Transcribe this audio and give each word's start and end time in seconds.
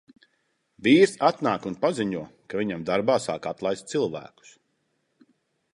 Vīrs 0.85 1.13
atnāk 1.27 1.67
un 1.71 1.75
paziņo, 1.83 2.23
ka 2.53 2.59
viņam 2.61 2.87
darbā 2.91 3.19
sāk 3.27 3.47
atlaist 3.53 3.95
cilvēkus. 3.95 4.57